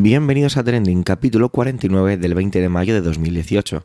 [0.00, 3.84] Bienvenidos a Trending, capítulo 49 del 20 de mayo de 2018.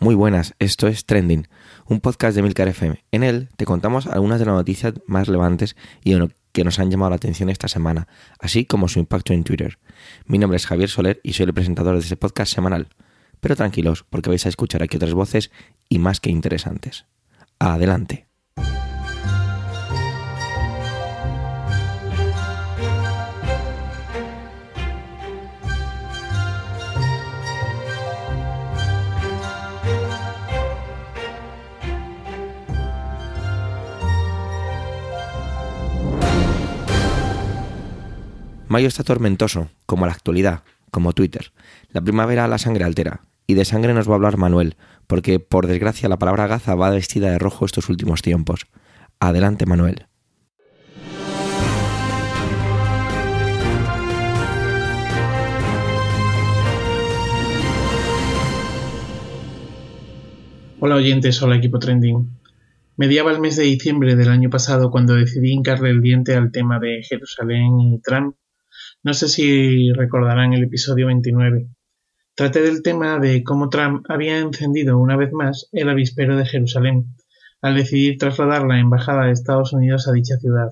[0.00, 1.48] Muy buenas, esto es Trending,
[1.84, 3.04] un podcast de Milcar FM.
[3.12, 6.16] En él te contamos algunas de las noticias más relevantes y
[6.52, 8.08] que nos han llamado la atención esta semana,
[8.40, 9.78] así como su impacto en Twitter.
[10.24, 12.88] Mi nombre es Javier Soler y soy el presentador de este podcast semanal.
[13.40, 15.50] Pero tranquilos, porque vais a escuchar aquí otras voces
[15.90, 17.04] y más que interesantes.
[17.58, 18.28] Adelante.
[38.74, 41.52] Mayo está tormentoso, como la actualidad, como Twitter.
[41.90, 44.74] La primavera la sangre altera, y de sangre nos va a hablar Manuel,
[45.06, 48.66] porque por desgracia la palabra gaza va vestida de rojo estos últimos tiempos.
[49.20, 50.06] Adelante, Manuel.
[60.80, 62.28] Hola oyentes, hola equipo trending.
[62.96, 66.80] Mediaba el mes de diciembre del año pasado cuando decidí hincarle el diente al tema
[66.80, 68.34] de Jerusalén y Trump
[69.04, 71.68] no sé si recordarán el episodio 29.
[72.34, 77.14] Traté del tema de cómo Trump había encendido una vez más el avispero de Jerusalén
[77.60, 80.70] al decidir trasladar la embajada de Estados Unidos a dicha ciudad,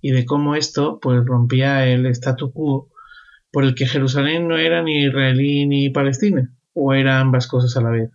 [0.00, 2.90] y de cómo esto pues rompía el statu quo
[3.52, 7.80] por el que Jerusalén no era ni israelí ni palestina, o era ambas cosas a
[7.80, 8.10] la vez.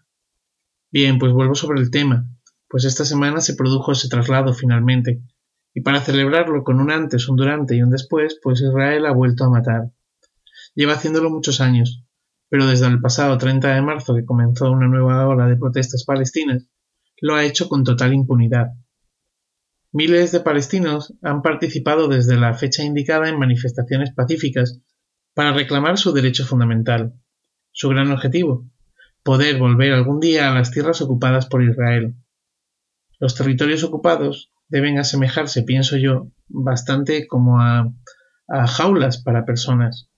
[0.92, 2.30] Bien, pues vuelvo sobre el tema,
[2.68, 5.22] pues esta semana se produjo ese traslado finalmente,
[5.78, 9.44] y para celebrarlo con un antes, un durante y un después, pues Israel ha vuelto
[9.44, 9.92] a matar.
[10.74, 12.04] Lleva haciéndolo muchos años,
[12.50, 16.68] pero desde el pasado 30 de marzo que comenzó una nueva ola de protestas palestinas,
[17.22, 18.70] lo ha hecho con total impunidad.
[19.92, 24.82] Miles de palestinos han participado desde la fecha indicada en manifestaciones pacíficas
[25.36, 27.14] para reclamar su derecho fundamental,
[27.72, 28.66] su gran objetivo,
[29.22, 32.16] poder volver algún día a las tierras ocupadas por Israel.
[33.20, 37.94] Los territorios ocupados deben asemejarse, pienso yo, bastante como a,
[38.68, 40.10] jaulas para personas.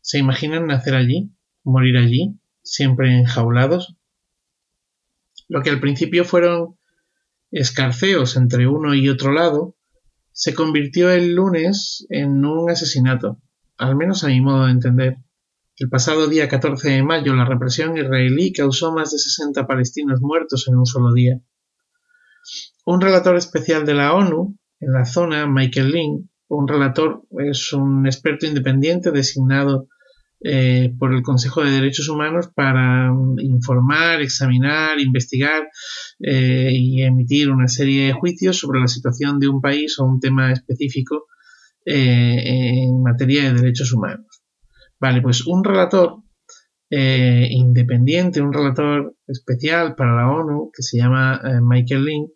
[0.00, 1.32] ¿Se imaginan nacer allí,
[1.64, 3.96] morir allí, siempre enjaulados?
[5.48, 6.76] Lo que al principio fueron
[7.50, 9.76] escarceos entre uno y otro lado,
[10.32, 13.40] se convirtió el lunes en un asesinato,
[13.76, 15.16] al menos a mi modo de entender.
[15.76, 20.68] El pasado día 14 de mayo la represión israelí causó más de 60 palestinos muertos
[20.68, 21.40] en un solo día.
[22.86, 28.06] Un relator especial de la ONU en la zona, Michael Lynn, un relator es un
[28.06, 29.88] experto independiente designado
[30.46, 35.66] eh, por el Consejo de Derechos Humanos para mm, informar, examinar, investigar
[36.20, 40.20] eh, y emitir una serie de juicios sobre la situación de un país o un
[40.20, 41.28] tema específico
[41.86, 44.42] eh, en materia de derechos humanos.
[45.00, 46.23] Vale, pues un relator
[46.96, 52.28] independiente, un relator especial para la ONU que se llama Michael Lynn,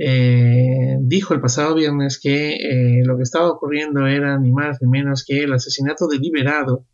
[0.00, 4.88] eh, dijo el pasado viernes que eh, lo que estaba ocurriendo era ni más ni
[4.88, 6.86] menos que el asesinato deliberado,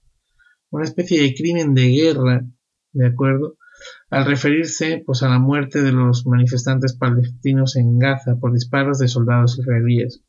[0.71, 2.47] una especie de crimen de guerra,
[2.93, 3.59] ¿de acuerdo?
[4.09, 9.09] Al referirse pues, a la muerte de los manifestantes palestinos en Gaza por disparos de
[9.09, 10.23] soldados israelíes.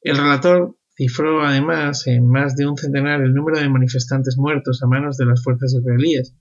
[0.00, 4.86] El relator cifró además en más de un centenar el número de manifestantes muertos a
[4.86, 6.34] manos de las fuerzas israelíes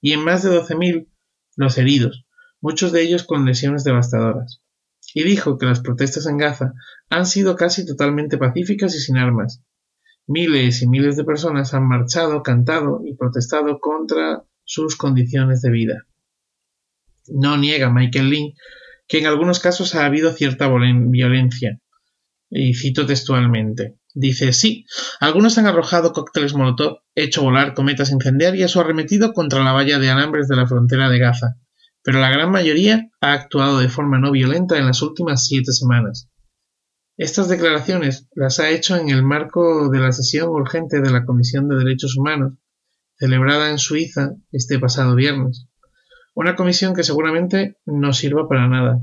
[0.00, 1.08] y en más de 12.000
[1.56, 2.26] los heridos,
[2.60, 4.62] muchos de ellos con lesiones devastadoras
[5.14, 6.72] y dijo que las protestas en Gaza
[7.08, 9.62] han sido casi totalmente pacíficas y sin armas.
[10.26, 16.06] Miles y miles de personas han marchado, cantado y protestado contra sus condiciones de vida.
[17.26, 18.54] No niega Michael Lynn
[19.08, 21.80] que en algunos casos ha habido cierta violencia.
[22.48, 23.96] Y cito textualmente.
[24.14, 24.86] Dice, sí,
[25.20, 30.10] algunos han arrojado cócteles molotov, hecho volar cometas incendiarias o arremetido contra la valla de
[30.10, 31.56] alambres de la frontera de Gaza,
[32.02, 36.28] pero la gran mayoría ha actuado de forma no violenta en las últimas siete semanas.
[37.16, 41.68] Estas declaraciones las ha hecho en el marco de la sesión urgente de la Comisión
[41.68, 42.54] de Derechos Humanos,
[43.18, 45.68] celebrada en Suiza este pasado viernes.
[46.34, 49.02] Una comisión que seguramente no sirva para nada.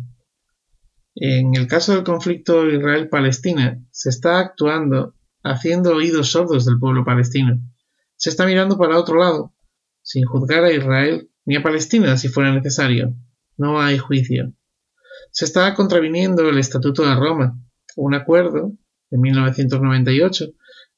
[1.20, 7.60] En el caso del conflicto Israel-Palestina, se está actuando haciendo oídos sordos del pueblo palestino.
[8.16, 9.52] Se está mirando para otro lado,
[10.04, 13.16] sin juzgar a Israel ni a Palestina si fuera necesario.
[13.58, 14.54] No hay juicio.
[15.32, 17.60] Se está contraviniendo el Estatuto de Roma,
[17.96, 18.74] un acuerdo
[19.10, 20.46] de 1998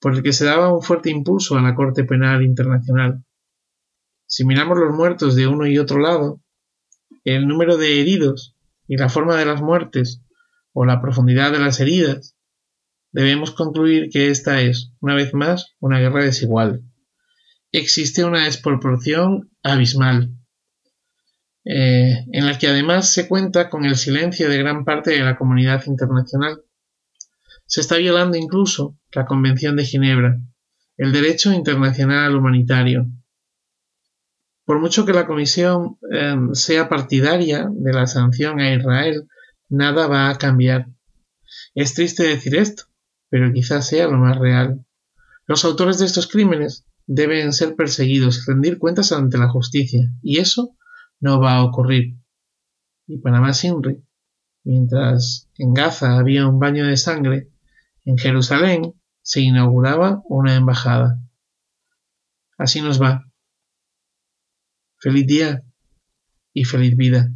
[0.02, 3.24] por el que se daba un fuerte impulso a la Corte Penal Internacional.
[4.26, 6.42] Si miramos los muertos de uno y otro lado,
[7.24, 8.58] el número de heridos
[8.90, 10.22] y la forma de las muertes
[10.74, 12.36] o la profundidad de las heridas,
[13.12, 16.84] debemos concluir que esta es, una vez más, una guerra desigual,
[17.72, 20.34] existe una desproporción abismal,
[21.66, 25.38] eh, en la que además se cuenta con el silencio de gran parte de la
[25.38, 26.64] comunidad internacional.
[27.68, 30.40] Se está violando incluso la Convención de Ginebra,
[30.98, 33.06] el derecho internacional humanitario.
[34.70, 39.28] Por mucho que la Comisión em, sea partidaria de la sanción a Israel,
[39.68, 40.90] nada va a cambiar.
[41.74, 42.84] Es triste decir esto,
[43.30, 44.86] pero quizás sea lo más real.
[45.48, 50.38] Los autores de estos crímenes deben ser perseguidos y rendir cuentas ante la justicia, y
[50.38, 50.78] eso
[51.20, 52.20] no va a ocurrir.
[53.08, 54.04] Y para más Inri,
[54.64, 57.50] mientras en Gaza había un baño de sangre,
[58.06, 58.94] en Jerusalén
[59.24, 61.20] se inauguraba una embajada.
[62.56, 63.29] Así nos va.
[65.02, 65.64] Feliz día
[66.54, 67.32] y feliz vida.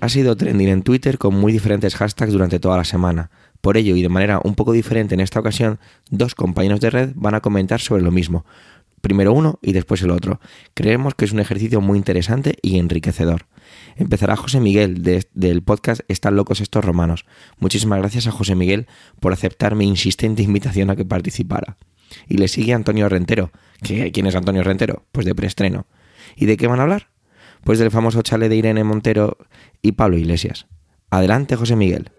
[0.00, 3.30] Ha sido trending en Twitter con muy diferentes hashtags durante toda la semana.
[3.62, 5.78] Por ello, y de manera un poco diferente en esta ocasión,
[6.10, 8.44] dos compañeros de red van a comentar sobre lo mismo.
[9.04, 10.40] Primero uno y después el otro.
[10.72, 13.48] Creemos que es un ejercicio muy interesante y enriquecedor.
[13.96, 17.26] Empezará José Miguel del podcast Están locos estos romanos.
[17.58, 18.86] Muchísimas gracias a José Miguel
[19.20, 21.76] por aceptar mi insistente invitación a que participara.
[22.28, 23.50] Y le sigue Antonio Rentero.
[23.82, 25.04] ¿Quién es Antonio Rentero?
[25.12, 25.86] Pues de preestreno.
[26.34, 27.10] ¿Y de qué van a hablar?
[27.64, 29.38] pues del famoso chale de Irene Montero
[29.82, 30.66] y Pablo Iglesias.
[31.10, 32.10] Adelante, José Miguel.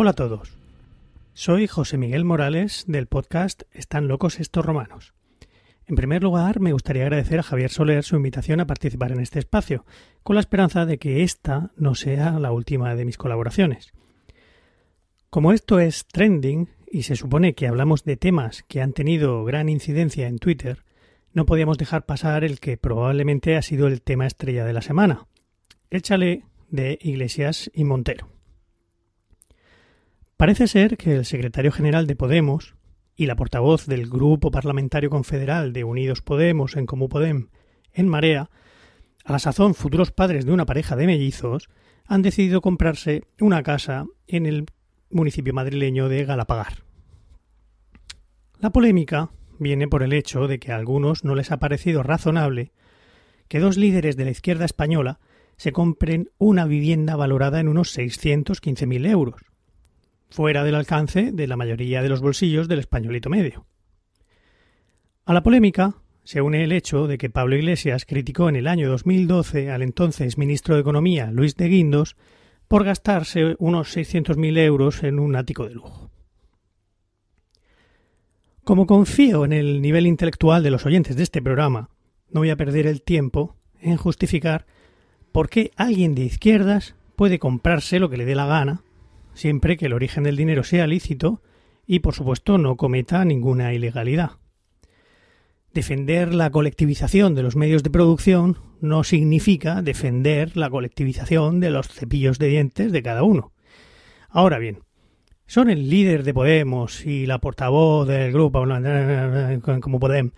[0.00, 0.56] Hola a todos.
[1.32, 5.12] Soy José Miguel Morales del podcast Están locos estos romanos.
[5.88, 9.40] En primer lugar, me gustaría agradecer a Javier Soler su invitación a participar en este
[9.40, 9.84] espacio,
[10.22, 13.92] con la esperanza de que esta no sea la última de mis colaboraciones.
[15.30, 19.68] Como esto es trending y se supone que hablamos de temas que han tenido gran
[19.68, 20.84] incidencia en Twitter,
[21.32, 25.26] no podíamos dejar pasar el que probablemente ha sido el tema estrella de la semana,
[25.90, 28.37] Échale de Iglesias y Montero.
[30.38, 32.76] Parece ser que el secretario general de Podemos
[33.16, 37.48] y la portavoz del Grupo Parlamentario Confederal de Unidos Podemos en Comú Podem,
[37.92, 38.48] en Marea,
[39.24, 41.68] a la sazón futuros padres de una pareja de mellizos,
[42.06, 44.66] han decidido comprarse una casa en el
[45.10, 46.84] municipio madrileño de Galapagar.
[48.60, 52.70] La polémica viene por el hecho de que a algunos no les ha parecido razonable
[53.48, 55.18] que dos líderes de la izquierda española
[55.56, 59.47] se compren una vivienda valorada en unos 615.000 euros,
[60.30, 63.66] fuera del alcance de la mayoría de los bolsillos del españolito medio.
[65.24, 65.94] A la polémica
[66.24, 70.36] se une el hecho de que Pablo Iglesias criticó en el año 2012 al entonces
[70.36, 72.16] ministro de Economía, Luis de Guindos,
[72.68, 76.10] por gastarse unos 600.000 euros en un ático de lujo.
[78.62, 81.88] Como confío en el nivel intelectual de los oyentes de este programa,
[82.30, 84.66] no voy a perder el tiempo en justificar
[85.32, 88.82] por qué alguien de izquierdas puede comprarse lo que le dé la gana,
[89.38, 91.42] siempre que el origen del dinero sea lícito
[91.86, 94.32] y, por supuesto, no cometa ninguna ilegalidad.
[95.72, 101.86] Defender la colectivización de los medios de producción no significa defender la colectivización de los
[101.86, 103.52] cepillos de dientes de cada uno.
[104.28, 104.80] Ahora bien,
[105.46, 108.64] son el líder de Podemos y la portavoz del grupo
[109.80, 110.32] como Podem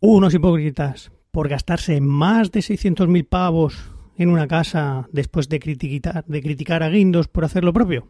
[0.00, 6.42] unos hipócritas por gastarse más de 600.000 pavos en una casa después de criticar, de
[6.42, 8.08] criticar a Guindos por hacer lo propio.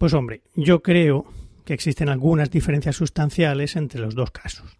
[0.00, 1.26] Pues hombre, yo creo
[1.66, 4.78] que existen algunas diferencias sustanciales entre los dos casos.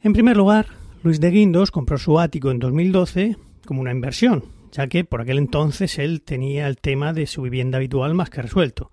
[0.00, 0.68] En primer lugar,
[1.02, 5.36] Luis de Guindos compró su ático en 2012 como una inversión, ya que por aquel
[5.36, 8.90] entonces él tenía el tema de su vivienda habitual más que resuelto.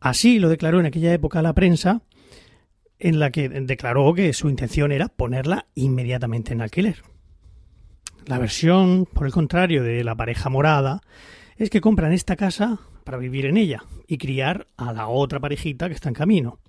[0.00, 2.00] Así lo declaró en aquella época la prensa,
[2.98, 7.02] en la que declaró que su intención era ponerla inmediatamente en alquiler.
[8.24, 11.02] La versión, por el contrario, de la pareja morada
[11.58, 12.80] es que compran esta casa
[13.10, 16.60] para vivir en ella y criar a la otra parejita que está en camino.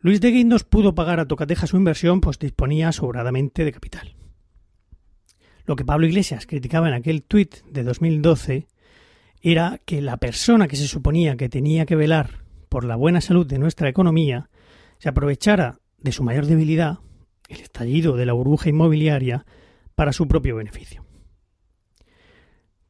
[0.00, 4.14] Luis de Guindos pudo pagar a Tocateja su inversión, pues disponía sobradamente de capital.
[5.66, 8.68] Lo que Pablo Iglesias criticaba en aquel tuit de 2012
[9.42, 13.46] era que la persona que se suponía que tenía que velar por la buena salud
[13.46, 14.48] de nuestra economía
[14.96, 17.00] se aprovechara de su mayor debilidad,
[17.50, 19.44] el estallido de la burbuja inmobiliaria,
[19.94, 21.04] para su propio beneficio.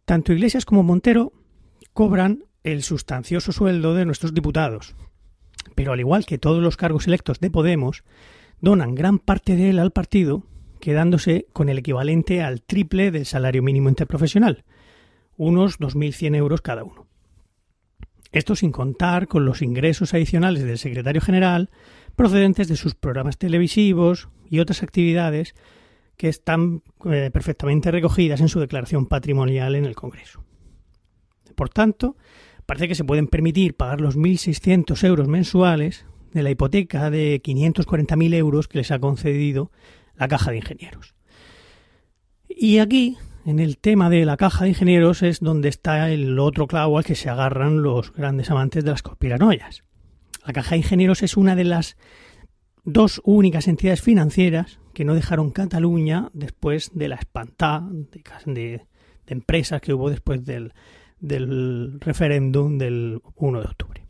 [0.04, 1.32] Tanto Iglesias como Montero
[1.98, 4.94] cobran el sustancioso sueldo de nuestros diputados,
[5.74, 8.04] pero al igual que todos los cargos electos de Podemos,
[8.60, 10.44] donan gran parte de él al partido,
[10.78, 14.64] quedándose con el equivalente al triple del salario mínimo interprofesional,
[15.36, 17.08] unos 2.100 euros cada uno.
[18.30, 21.68] Esto sin contar con los ingresos adicionales del secretario general
[22.14, 25.56] procedentes de sus programas televisivos y otras actividades
[26.16, 30.44] que están eh, perfectamente recogidas en su declaración patrimonial en el Congreso.
[31.58, 32.16] Por tanto,
[32.66, 38.34] parece que se pueden permitir pagar los 1.600 euros mensuales de la hipoteca de 540.000
[38.34, 39.72] euros que les ha concedido
[40.14, 41.16] la Caja de Ingenieros.
[42.48, 46.68] Y aquí, en el tema de la Caja de Ingenieros, es donde está el otro
[46.68, 49.82] clavo al que se agarran los grandes amantes de las conspiranoias.
[50.46, 51.96] La Caja de Ingenieros es una de las
[52.84, 57.84] dos únicas entidades financieras que no dejaron Cataluña después de la espantada
[58.46, 58.86] de,
[59.26, 60.72] empresas que hubo después del,
[61.20, 64.04] del referéndum del 1 de octubre.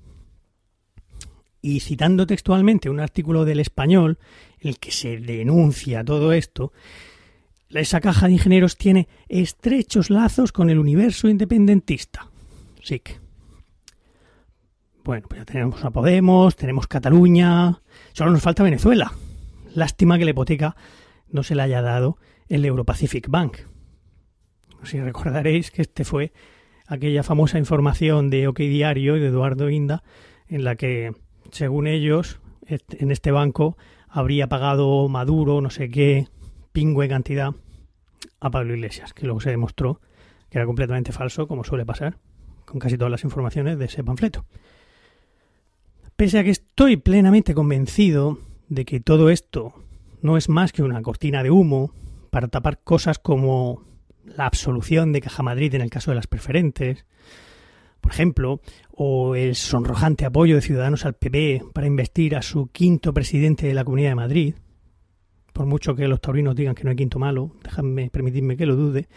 [1.61, 4.19] Y citando textualmente un artículo del español,
[4.61, 6.73] en el que se denuncia todo esto,
[7.71, 12.29] esa caja de ingenieros tiene estrechos lazos con el universo independentista.
[12.83, 13.03] Sí.
[15.05, 17.81] Bueno, pues ya tenemos a Podemos, tenemos Cataluña,
[18.13, 19.13] solo nos falta Venezuela.
[19.75, 20.77] Lástima que la hipoteca
[21.31, 23.59] no se le haya dado el Europacific Bank.
[24.85, 26.33] Si recordaréis que este fue
[26.89, 30.03] aquella famosa información de OK Diario y de Eduardo Inda,
[30.49, 31.13] en la que,
[31.53, 33.77] según ellos, en este banco
[34.09, 36.27] habría pagado Maduro no sé qué
[36.73, 37.55] pingüe cantidad
[38.41, 40.01] a Pablo Iglesias, que luego se demostró
[40.51, 42.17] que era completamente falso, como suele pasar
[42.65, 44.45] con casi todas las informaciones de ese panfleto.
[46.17, 49.75] Pese a que estoy plenamente convencido de que todo esto
[50.21, 51.93] no es más que una cortina de humo
[52.31, 53.83] para tapar cosas como
[54.37, 57.07] la absolución de Caja Madrid en el caso de las preferentes,
[58.01, 63.13] por ejemplo, o el sonrojante apoyo de Ciudadanos al PP para investir a su quinto
[63.13, 64.55] presidente de la Comunidad de Madrid,
[65.53, 68.77] por mucho que los taurinos digan que no hay quinto malo, déjame permitirme que lo
[68.77, 69.09] dude,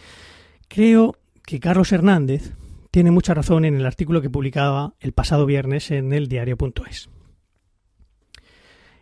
[0.68, 1.16] creo
[1.46, 2.54] que Carlos Hernández
[2.92, 7.10] tiene mucha razón en el artículo que publicaba el pasado viernes en el diario.es.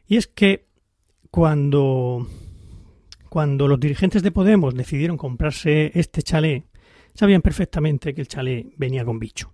[0.08, 0.68] Y es que
[1.32, 2.28] cuando,
[3.30, 6.66] cuando los dirigentes de Podemos decidieron comprarse este chalet,
[7.14, 9.52] sabían perfectamente que el chalet venía con bicho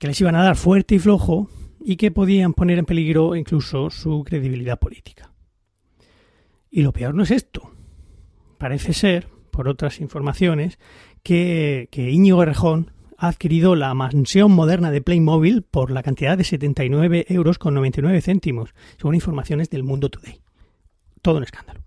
[0.00, 3.90] que les iban a dar fuerte y flojo y que podían poner en peligro incluso
[3.90, 5.30] su credibilidad política.
[6.70, 7.70] Y lo peor no es esto.
[8.56, 10.78] Parece ser, por otras informaciones,
[11.22, 16.44] que, que Íñigo Rejón ha adquirido la mansión moderna de Playmobil por la cantidad de
[16.44, 20.40] 79 euros con 99 céntimos, según informaciones del Mundo Today.
[21.20, 21.82] Todo un escándalo.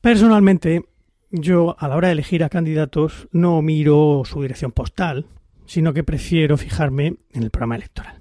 [0.00, 0.86] Personalmente,
[1.30, 5.26] yo a la hora de elegir a candidatos no miro su dirección postal,
[5.66, 8.20] sino que prefiero fijarme en el programa electoral.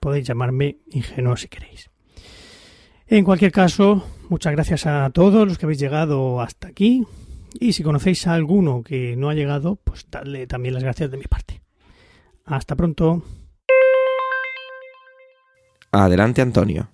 [0.00, 1.88] Podéis llamarme ingenuo si queréis.
[3.06, 7.06] En cualquier caso, muchas gracias a todos los que habéis llegado hasta aquí.
[7.60, 11.16] Y si conocéis a alguno que no ha llegado, pues dadle también las gracias de
[11.16, 11.62] mi parte.
[12.44, 13.22] Hasta pronto.
[15.92, 16.90] Adelante, Antonio.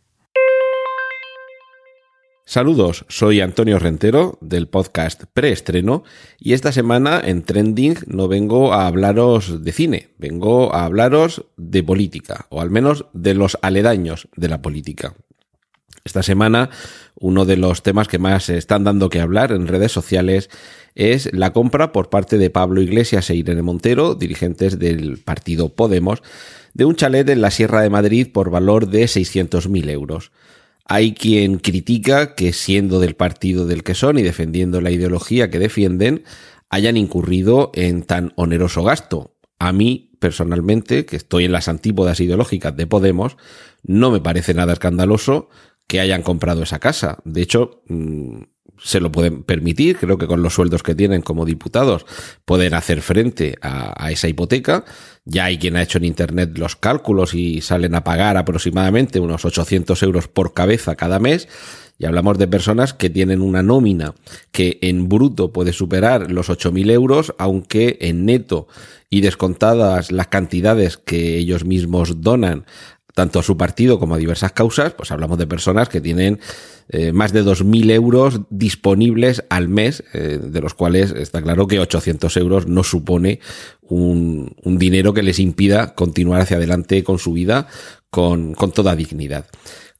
[2.46, 6.04] Saludos, soy Antonio Rentero del podcast Preestreno
[6.38, 11.82] y esta semana en Trending no vengo a hablaros de cine, vengo a hablaros de
[11.82, 15.14] política, o al menos de los aledaños de la política.
[16.04, 16.68] Esta semana
[17.14, 20.50] uno de los temas que más están dando que hablar en redes sociales
[20.94, 26.22] es la compra por parte de Pablo Iglesias e Irene Montero, dirigentes del partido Podemos,
[26.74, 30.30] de un chalet en la Sierra de Madrid por valor de 600.000 euros.
[30.86, 35.58] Hay quien critica que siendo del partido del que son y defendiendo la ideología que
[35.58, 36.24] defienden,
[36.68, 39.34] hayan incurrido en tan oneroso gasto.
[39.58, 43.36] A mí, personalmente, que estoy en las antípodas ideológicas de Podemos,
[43.82, 45.48] no me parece nada escandaloso
[45.86, 47.18] que hayan comprado esa casa.
[47.24, 48.42] De hecho, mm,
[48.78, 52.04] se lo pueden permitir, creo que con los sueldos que tienen como diputados
[52.44, 54.84] pueden hacer frente a, esa hipoteca.
[55.24, 59.44] Ya hay quien ha hecho en Internet los cálculos y salen a pagar aproximadamente unos
[59.44, 61.48] 800 euros por cabeza cada mes.
[61.96, 64.14] Y hablamos de personas que tienen una nómina
[64.50, 68.66] que en bruto puede superar los 8.000 euros, aunque en neto
[69.08, 72.66] y descontadas las cantidades que ellos mismos donan
[73.14, 76.40] tanto a su partido como a diversas causas, pues hablamos de personas que tienen
[76.88, 81.78] eh, más de 2.000 euros disponibles al mes, eh, de los cuales está claro que
[81.78, 83.38] 800 euros no supone
[83.82, 87.68] un, un, dinero que les impida continuar hacia adelante con su vida
[88.10, 89.46] con, con toda dignidad.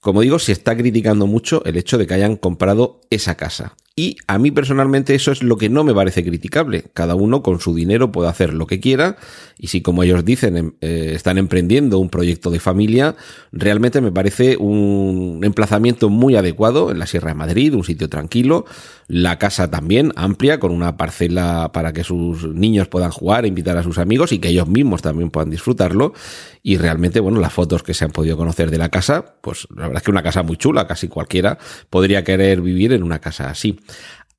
[0.01, 3.77] Como digo, se está criticando mucho el hecho de que hayan comprado esa casa.
[3.97, 6.87] Y a mí personalmente eso es lo que no me parece criticable.
[6.95, 9.17] Cada uno con su dinero puede hacer lo que quiera
[9.57, 13.15] y si como ellos dicen em, eh, están emprendiendo un proyecto de familia,
[13.53, 18.65] realmente me parece un emplazamiento muy adecuado en la Sierra de Madrid, un sitio tranquilo,
[19.07, 23.85] la casa también amplia con una parcela para que sus niños puedan jugar, invitar a
[23.85, 26.15] sus amigos y que ellos mismos también puedan disfrutarlo
[26.63, 29.83] y realmente bueno, las fotos que se han podido conocer de la casa, pues la
[29.83, 31.59] verdad es que una casa muy chula, casi cualquiera
[31.91, 33.79] podría querer vivir en una casa así.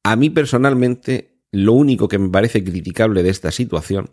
[0.04, 4.10] A mí personalmente, lo único que me parece criticable de esta situación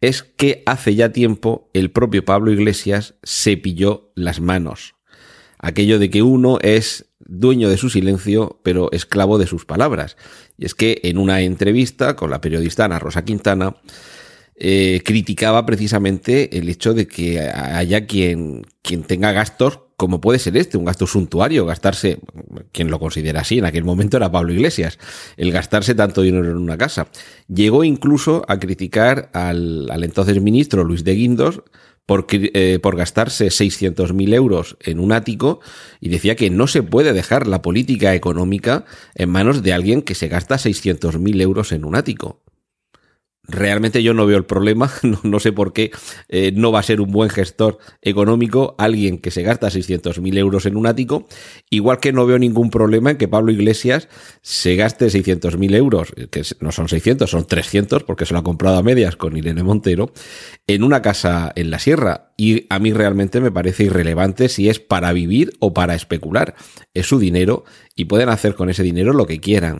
[0.00, 4.94] es que hace ya tiempo el propio Pablo Iglesias se pilló las manos.
[5.58, 10.16] Aquello de que uno es dueño de su silencio, pero esclavo de sus palabras.
[10.58, 13.76] Y es que en una entrevista con la periodista Ana Rosa Quintana,
[14.58, 20.56] eh, criticaba precisamente el hecho de que haya quien, quien tenga gastos como puede ser
[20.56, 22.18] este, un gasto suntuario, gastarse,
[22.72, 24.98] quien lo considera así, en aquel momento era Pablo Iglesias,
[25.36, 27.08] el gastarse tanto dinero en una casa.
[27.48, 31.62] Llegó incluso a criticar al, al entonces ministro Luis de Guindos
[32.06, 35.60] por, eh, por gastarse 600.000 euros en un ático
[36.00, 38.84] y decía que no se puede dejar la política económica
[39.14, 42.40] en manos de alguien que se gasta 600.000 euros en un ático
[43.48, 44.90] realmente yo no veo el problema,
[45.22, 45.90] no, sé por qué
[46.28, 50.66] eh, no va a ser un buen gestor económico alguien que se gasta 600.000 euros
[50.66, 51.26] en un ático,
[51.70, 54.08] igual que no veo ningún problema en que Pablo Iglesias
[54.42, 58.78] se gaste 600.000 euros, que no son 600, son 300 porque se lo ha comprado
[58.78, 60.12] a medias con Irene Montero,
[60.66, 62.32] en una casa en la sierra.
[62.36, 66.54] Y a mí realmente me parece irrelevante si es para vivir o para especular.
[66.94, 69.78] Es su dinero y pueden hacer con ese dinero lo que quieran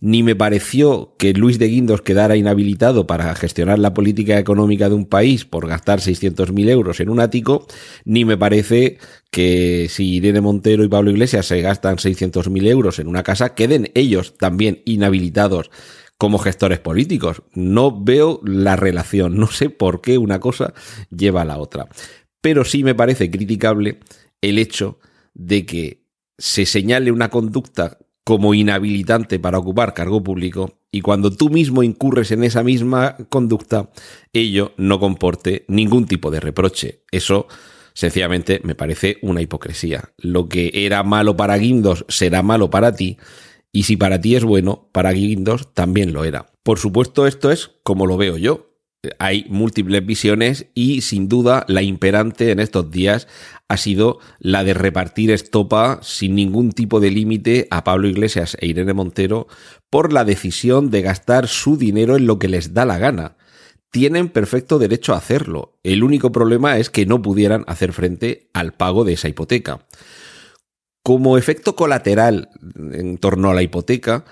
[0.00, 4.94] ni me pareció que Luis de Guindos quedara inhabilitado para gestionar la política económica de
[4.94, 7.66] un país por gastar 600.000 euros en un ático,
[8.04, 8.98] ni me parece
[9.30, 13.90] que si Irene Montero y Pablo Iglesias se gastan 600.000 euros en una casa, queden
[13.94, 15.70] ellos también inhabilitados
[16.16, 17.42] como gestores políticos.
[17.54, 20.74] No veo la relación, no sé por qué una cosa
[21.10, 21.88] lleva a la otra.
[22.40, 24.00] Pero sí me parece criticable
[24.40, 24.98] el hecho
[25.34, 26.02] de que
[26.38, 32.30] se señale una conducta como inhabilitante para ocupar cargo público y cuando tú mismo incurres
[32.30, 33.88] en esa misma conducta,
[34.34, 37.04] ello no comporte ningún tipo de reproche.
[37.10, 37.46] Eso
[37.94, 40.12] sencillamente me parece una hipocresía.
[40.18, 43.16] Lo que era malo para Guindos será malo para ti
[43.72, 46.52] y si para ti es bueno, para Guindos también lo era.
[46.62, 48.67] Por supuesto, esto es como lo veo yo
[49.18, 53.28] hay múltiples visiones y sin duda la imperante en estos días
[53.68, 58.66] ha sido la de repartir estopa sin ningún tipo de límite a Pablo Iglesias e
[58.66, 59.46] Irene Montero
[59.88, 63.36] por la decisión de gastar su dinero en lo que les da la gana.
[63.90, 65.78] Tienen perfecto derecho a hacerlo.
[65.82, 69.86] El único problema es que no pudieran hacer frente al pago de esa hipoteca.
[71.02, 72.50] Como efecto colateral
[72.92, 74.24] en torno a la hipoteca,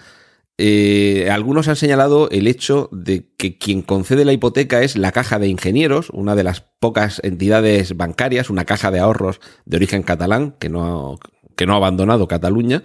[0.58, 5.38] eh, algunos han señalado el hecho de que quien concede la hipoteca es la Caja
[5.38, 10.54] de Ingenieros, una de las pocas entidades bancarias, una caja de ahorros de origen catalán
[10.58, 11.18] que no,
[11.56, 12.82] que no ha abandonado Cataluña.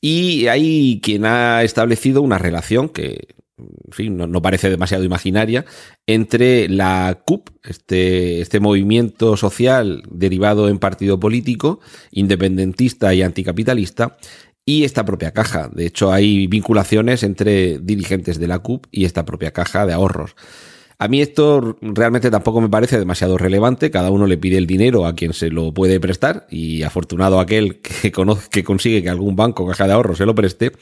[0.00, 5.64] Y hay quien ha establecido una relación que, en fin, no, parece demasiado imaginaria,
[6.06, 11.80] entre la CUP, este, este movimiento social derivado en partido político,
[12.12, 14.16] independentista y anticapitalista,
[14.68, 15.70] y esta propia caja.
[15.72, 20.36] De hecho, hay vinculaciones entre dirigentes de la CUP y esta propia caja de ahorros.
[20.98, 23.90] A mí esto realmente tampoco me parece demasiado relevante.
[23.90, 27.80] Cada uno le pide el dinero a quien se lo puede prestar y afortunado aquel
[27.80, 28.12] que,
[28.50, 30.72] que consigue que algún banco caja de ahorros se lo preste.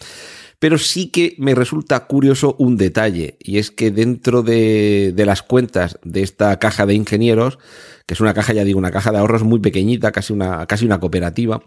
[0.59, 5.43] Pero sí que me resulta curioso un detalle y es que dentro de, de las
[5.43, 7.61] cuentas de esta caja de ingenieros,
[8.05, 10.87] que es una caja, ya digo, una caja de ahorros muy pequeñita, casi una, casi
[10.87, 11.63] una cooperativa,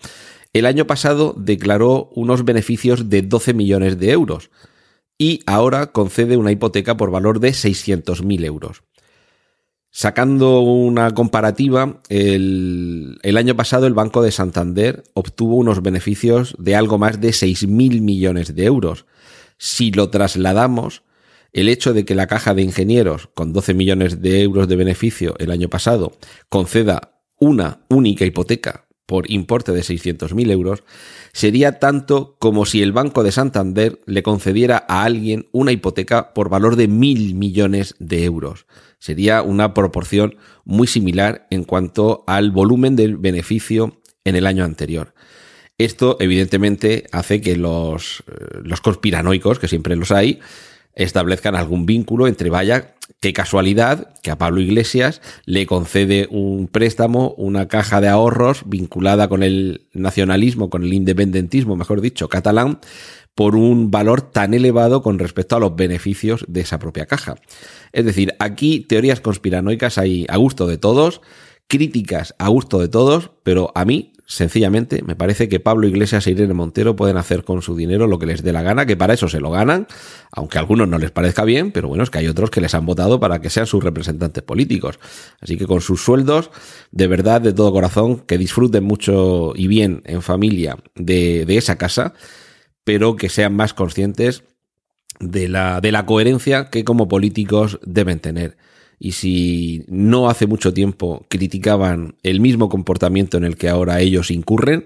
[0.54, 4.50] el año pasado declaró unos beneficios de 12 millones de euros
[5.18, 8.84] y ahora concede una hipoteca por valor de 600.000 euros.
[9.92, 16.98] Sacando una comparativa, el, año pasado el Banco de Santander obtuvo unos beneficios de algo
[16.98, 19.06] más de 6.000 millones de euros.
[19.58, 21.04] Si lo trasladamos,
[21.54, 25.36] el hecho de que la caja de ingenieros, con 12 millones de euros de beneficio
[25.40, 26.14] el año pasado,
[26.50, 30.84] conceda una única hipoteca por importe de 600.000 euros,
[31.34, 36.50] sería tanto como si el Banco de Santander le concediera a alguien una hipoteca por
[36.50, 38.68] valor de mil millones de euros.
[39.00, 45.16] Sería una proporción muy similar en cuanto al volumen del beneficio en el año anterior.
[45.80, 50.40] Esto, evidentemente, hace que los, eh, los conspiranoicos, que siempre los hay,
[51.00, 57.34] establezcan algún vínculo entre, vaya, qué casualidad que a Pablo Iglesias le concede un préstamo,
[57.38, 62.80] una caja de ahorros vinculada con el nacionalismo, con el independentismo, mejor dicho, catalán,
[63.34, 67.36] por un valor tan elevado con respecto a los beneficios de esa propia caja.
[67.94, 71.22] Es decir, aquí teorías conspiranoicas hay a gusto de todos,
[71.68, 76.32] críticas a gusto de todos, pero a mí Sencillamente, me parece que Pablo Iglesias e
[76.32, 79.16] Irene Montero pueden hacer con su dinero lo que les dé la gana, que para
[79.16, 79.88] eso se lo ganan,
[80.32, 82.76] aunque a algunos no les parezca bien, pero bueno, es que hay otros que les
[82.76, 85.00] han votado para que sean sus representantes políticos.
[85.42, 86.52] Así que con sus sueldos,
[86.92, 92.14] de verdad, de todo corazón, que disfruten mucho y bien en familia de, esa casa,
[92.84, 94.44] pero que sean más conscientes
[95.20, 98.58] de la, de la coherencia que como políticos deben tener
[99.00, 104.30] y si no hace mucho tiempo criticaban el mismo comportamiento en el que ahora ellos
[104.30, 104.86] incurren,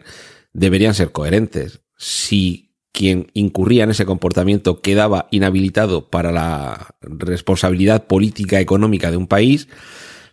[0.54, 1.82] deberían ser coherentes.
[1.98, 9.28] Si quien incurría en ese comportamiento quedaba inhabilitado para la responsabilidad política económica de un
[9.28, 9.68] país,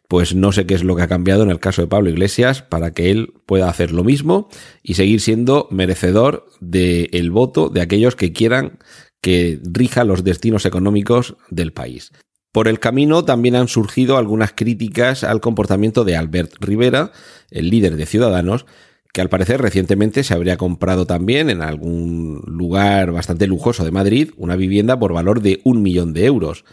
[0.09, 2.62] pues no sé qué es lo que ha cambiado en el caso de Pablo Iglesias
[2.62, 4.49] para que él pueda hacer lo mismo
[4.83, 8.79] y seguir siendo merecedor del voto de aquellos que quieran
[9.23, 12.12] que rija los destinos económicos del país.
[12.52, 17.12] Por el camino también han surgido algunas críticas al comportamiento de Albert Rivera,
[17.50, 18.66] el líder de Ciudadanos,
[19.12, 24.30] que al parecer recientemente se habría comprado también en algún lugar bastante lujoso de Madrid
[24.36, 26.64] una vivienda por valor de un millón de euros.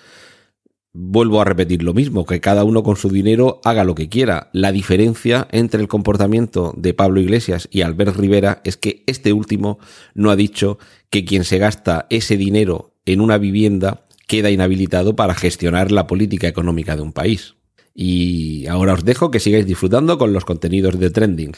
[0.93, 4.49] Vuelvo a repetir lo mismo, que cada uno con su dinero haga lo que quiera.
[4.53, 9.77] La diferencia entre el comportamiento de Pablo Iglesias y Albert Rivera es que este último
[10.15, 10.79] no ha dicho
[11.11, 16.47] que quien se gasta ese dinero en una vivienda queda inhabilitado para gestionar la política
[16.47, 17.55] económica de un país.
[17.93, 21.53] Y ahora os dejo que sigáis disfrutando con los contenidos de Trending.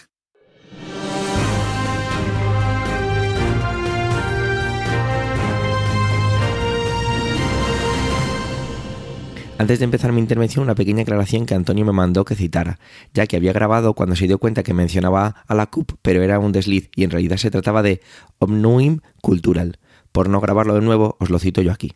[9.57, 12.79] Antes de empezar mi intervención, una pequeña aclaración que Antonio me mandó que citara,
[13.13, 16.39] ya que había grabado cuando se dio cuenta que mencionaba a la CUP, pero era
[16.39, 17.99] un desliz y en realidad se trataba de
[18.37, 19.77] Omnuim Cultural.
[20.13, 21.91] Por no grabarlo de nuevo, os lo cito yo aquí.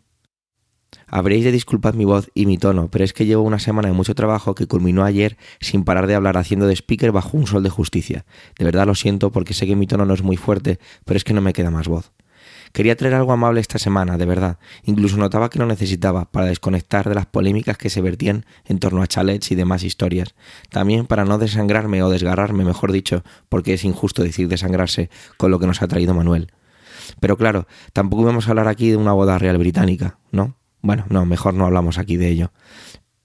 [1.16, 3.94] Habréis de disculpar mi voz y mi tono, pero es que llevo una semana de
[3.94, 7.62] mucho trabajo que culminó ayer sin parar de hablar haciendo de speaker bajo un sol
[7.62, 8.24] de justicia.
[8.58, 11.22] De verdad lo siento porque sé que mi tono no es muy fuerte, pero es
[11.22, 12.10] que no me queda más voz.
[12.72, 14.58] Quería traer algo amable esta semana, de verdad.
[14.82, 19.00] Incluso notaba que lo necesitaba para desconectar de las polémicas que se vertían en torno
[19.00, 20.34] a chalets y demás historias.
[20.68, 25.60] También para no desangrarme o desgarrarme, mejor dicho, porque es injusto decir desangrarse con lo
[25.60, 26.50] que nos ha traído Manuel.
[27.20, 30.56] Pero claro, tampoco vamos a hablar aquí de una boda real británica, ¿no?
[30.84, 32.52] Bueno, no, mejor no hablamos aquí de ello.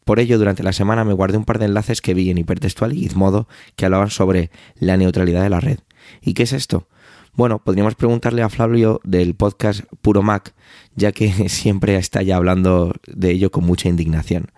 [0.06, 2.94] Por ello, durante la semana me guardé un par de enlaces que vi en Hipertextual
[2.94, 5.80] y Gizmodo que hablaban sobre la neutralidad de la red.
[6.22, 6.88] ¿Y qué es esto?
[7.34, 10.54] Bueno, podríamos preguntarle a Flavio del podcast Puro Mac,
[10.96, 14.52] ya que siempre está ya hablando de ello con mucha indignación.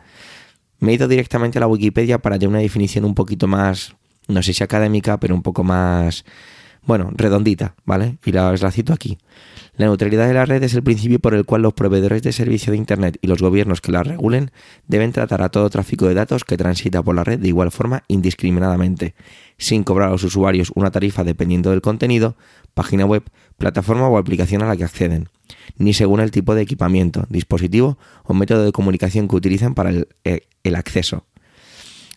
[0.77, 3.95] Me he ido directamente a la Wikipedia para tener una definición un poquito más,
[4.27, 6.23] no sé si académica, pero un poco más,
[6.83, 8.17] bueno, redondita, ¿vale?
[8.25, 9.17] Y la, la cito aquí.
[9.75, 12.71] La neutralidad de la red es el principio por el cual los proveedores de servicio
[12.71, 14.51] de Internet y los gobiernos que la regulen
[14.87, 18.03] deben tratar a todo tráfico de datos que transita por la red de igual forma
[18.07, 19.15] indiscriminadamente,
[19.57, 22.35] sin cobrar a los usuarios una tarifa dependiendo del contenido,
[22.73, 23.23] página web,
[23.57, 25.29] plataforma o aplicación a la que acceden,
[25.77, 30.07] ni según el tipo de equipamiento, dispositivo o método de comunicación que utilicen para el,
[30.25, 30.41] eh,
[30.75, 31.25] acceso.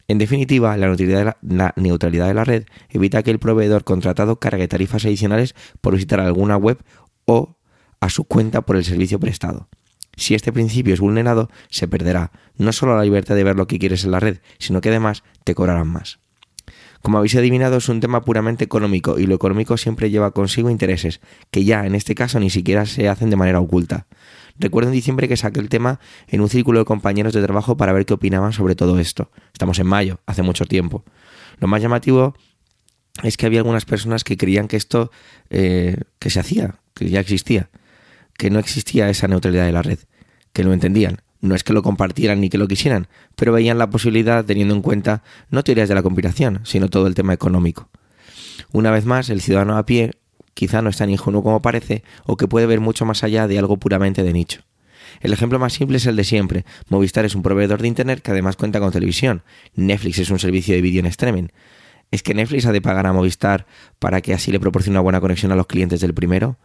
[0.06, 0.86] En definitiva, la
[1.76, 6.56] neutralidad, de la red evita que el proveedor contratado cargue tarifas adicionales por visitar alguna
[6.56, 6.78] web
[7.24, 7.56] o
[8.00, 9.68] a su cuenta por el servicio prestado.
[10.16, 13.78] Si este principio es vulnerado, se perderá no solo la libertad de ver lo que
[13.78, 16.18] quieres en la red, sino que además te cobrarán más.
[17.02, 21.20] Como habéis adivinado, es un tema puramente económico y lo económico siempre lleva consigo intereses,
[21.50, 24.06] que ya en este caso ni siquiera se hacen de manera oculta.
[24.58, 27.92] Recuerdo en diciembre que saqué el tema en un círculo de compañeros de trabajo para
[27.92, 29.30] ver qué opinaban sobre todo esto.
[29.52, 31.04] Estamos en mayo, hace mucho tiempo.
[31.58, 32.34] Lo más llamativo
[33.22, 35.10] es que había algunas personas que creían que esto
[35.50, 37.70] eh, que se hacía, que ya existía,
[38.36, 39.98] que no existía esa neutralidad de la red,
[40.52, 41.20] que lo entendían.
[41.40, 44.82] No es que lo compartieran ni que lo quisieran, pero veían la posibilidad teniendo en
[44.82, 47.90] cuenta no teorías de la conspiración, sino todo el tema económico.
[48.72, 50.12] Una vez más, el ciudadano a pie
[50.54, 53.58] quizá no es tan ingenuo como parece o que puede ver mucho más allá de
[53.58, 54.62] algo puramente de nicho.
[55.20, 56.64] El ejemplo más simple es el de siempre.
[56.88, 59.42] Movistar es un proveedor de Internet que además cuenta con televisión.
[59.74, 61.48] Netflix es un servicio de vídeo en streaming.
[62.10, 63.66] ¿Es que Netflix ha de pagar a Movistar
[63.98, 66.58] para que así le proporcione una buena conexión a los clientes del primero?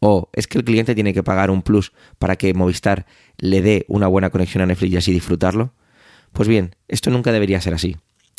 [0.00, 3.06] ¿O es que el cliente tiene que pagar un plus para que Movistar
[3.38, 5.72] le dé una buena conexión a Netflix y así disfrutarlo?
[6.32, 7.96] Pues bien, esto nunca debería ser así.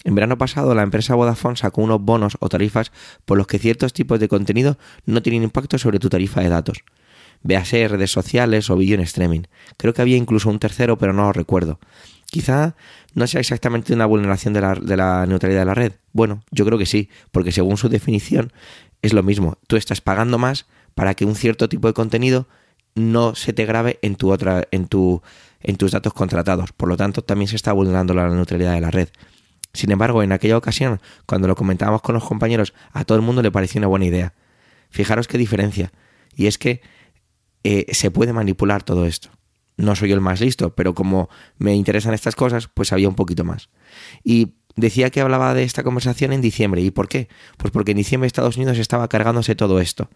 [0.08, 2.94] En verano pasado, la empresa Vodafone sacó unos bonos o tarifas
[3.26, 6.86] por los que ciertos tipos de contenido no tienen impacto sobre tu tarifa de datos.
[7.44, 9.42] véase redes sociales o vídeo en streaming.
[9.76, 11.82] Creo que había incluso un tercero, pero no lo recuerdo.
[12.28, 12.78] Quizá
[13.16, 15.92] no sea exactamente una vulneración de la, neutralidad de la red.
[16.14, 18.54] Bueno, yo creo que sí, porque según su definición
[19.02, 19.58] es lo mismo.
[19.68, 22.48] Tú estás pagando más para que un cierto tipo de contenido
[22.96, 26.72] no se te grabe en tu otra, en tus datos contratados.
[26.72, 29.10] Por lo tanto, también se está vulnerando la neutralidad de la red.
[29.78, 33.44] Sin embargo, en aquella ocasión, cuando lo comentábamos con los compañeros, a todo el mundo
[33.44, 34.34] le pareció una buena idea.
[34.90, 35.92] Fijaros qué diferencia.
[36.36, 36.82] Y es que
[37.64, 39.30] eh, se puede manipular todo esto.
[39.76, 43.44] No soy el más listo, pero como me interesan estas cosas, pues sabía un poquito
[43.44, 43.70] más.
[44.24, 46.82] Y decía que hablaba de esta conversación en diciembre.
[46.82, 47.28] ¿Y por qué?
[47.58, 50.10] Pues porque en diciembre Estados Unidos estaba cargándose todo esto.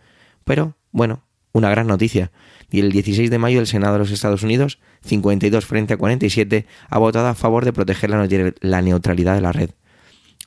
[0.43, 1.21] Pero, bueno,
[1.53, 2.31] una gran noticia.
[2.69, 6.65] Y el 16 de mayo el Senado de los Estados Unidos, 52 frente a 47,
[6.89, 9.71] ha votado a favor de proteger la neutralidad de la red.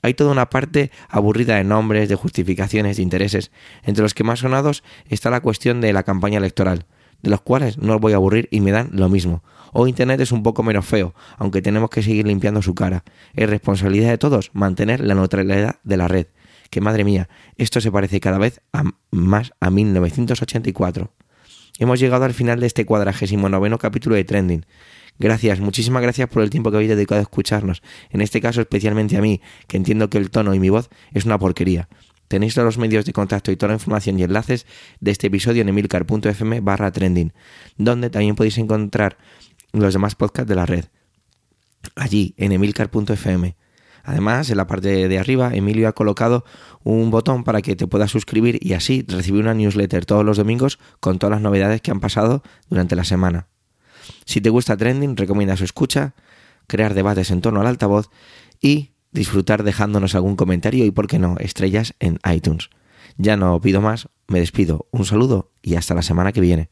[0.04, 3.50] Hay toda una parte aburrida de nombres, de justificaciones, de intereses.
[3.84, 6.84] Entre los que más sonados está la cuestión de la campaña electoral,
[7.22, 9.42] de los cuales no os voy a aburrir y me dan lo mismo.
[9.72, 13.02] Hoy Internet es un poco menos feo, aunque tenemos que seguir limpiando su cara.
[13.32, 16.26] Es responsabilidad de todos mantener la neutralidad de la red.
[16.70, 18.60] Que madre mía, esto se parece cada vez
[19.10, 21.12] más a 1984.
[21.78, 24.66] Hemos llegado al final de este cuadragésimo noveno capítulo de Trending.
[25.18, 27.82] Gracias, muchísimas gracias por el tiempo que habéis dedicado a escucharnos.
[28.10, 31.24] En este caso, especialmente a mí, que entiendo que el tono y mi voz es
[31.24, 31.88] una porquería.
[32.28, 34.66] Tenéis todos los medios de contacto y toda la información y enlaces
[35.00, 37.32] de este episodio en emilcar.fm barra trending,
[37.76, 39.18] donde también podéis encontrar
[39.72, 40.86] los demás podcasts de la red.
[41.96, 43.56] Allí, en emilcar.fm.
[44.04, 46.44] Además, en la parte de arriba, Emilio ha colocado
[46.82, 50.78] un botón para que te puedas suscribir y así recibir una newsletter todos los domingos
[51.00, 53.48] con todas las novedades que han pasado durante la semana.
[54.26, 56.14] Si te gusta Trending, recomienda su escucha,
[56.66, 58.10] crear debates en torno al altavoz
[58.60, 62.68] y disfrutar dejándonos algún comentario y, por qué no, estrellas en iTunes.
[63.16, 66.70] Ya no pido más, me despido, un saludo y hasta la semana que viene.